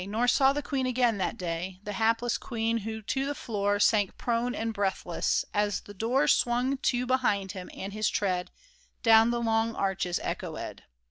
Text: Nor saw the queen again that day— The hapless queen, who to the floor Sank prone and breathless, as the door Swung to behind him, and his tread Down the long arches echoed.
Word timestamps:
Nor 0.07 0.27
saw 0.27 0.51
the 0.51 0.63
queen 0.63 0.87
again 0.87 1.19
that 1.19 1.37
day— 1.37 1.77
The 1.83 1.93
hapless 1.93 2.39
queen, 2.39 2.79
who 2.79 3.03
to 3.03 3.25
the 3.27 3.35
floor 3.35 3.79
Sank 3.79 4.17
prone 4.17 4.55
and 4.55 4.73
breathless, 4.73 5.45
as 5.53 5.81
the 5.81 5.93
door 5.93 6.27
Swung 6.27 6.77
to 6.77 7.05
behind 7.05 7.51
him, 7.51 7.69
and 7.71 7.93
his 7.93 8.09
tread 8.09 8.49
Down 9.03 9.29
the 9.29 9.39
long 9.39 9.75
arches 9.75 10.19
echoed. 10.23 10.85